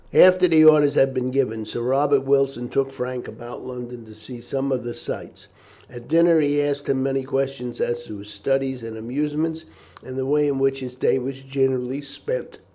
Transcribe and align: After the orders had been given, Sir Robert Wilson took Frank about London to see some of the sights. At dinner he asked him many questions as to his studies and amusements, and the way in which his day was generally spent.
After 0.15 0.47
the 0.47 0.65
orders 0.65 0.95
had 0.95 1.13
been 1.13 1.29
given, 1.29 1.63
Sir 1.63 1.81
Robert 1.81 2.25
Wilson 2.25 2.69
took 2.69 2.89
Frank 2.89 3.27
about 3.27 3.63
London 3.63 4.03
to 4.05 4.15
see 4.15 4.41
some 4.41 4.71
of 4.71 4.83
the 4.83 4.95
sights. 4.95 5.47
At 5.87 6.07
dinner 6.07 6.39
he 6.41 6.59
asked 6.59 6.89
him 6.89 7.03
many 7.03 7.21
questions 7.21 7.79
as 7.79 8.05
to 8.05 8.17
his 8.17 8.29
studies 8.29 8.81
and 8.81 8.97
amusements, 8.97 9.65
and 10.03 10.17
the 10.17 10.25
way 10.25 10.47
in 10.47 10.57
which 10.57 10.79
his 10.79 10.95
day 10.95 11.19
was 11.19 11.43
generally 11.43 12.01
spent. 12.01 12.57